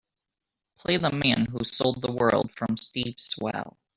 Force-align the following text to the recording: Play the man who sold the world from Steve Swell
Play 0.79 0.97
the 0.97 1.11
man 1.11 1.45
who 1.45 1.63
sold 1.63 2.01
the 2.01 2.11
world 2.11 2.51
from 2.55 2.75
Steve 2.75 3.19
Swell 3.19 3.77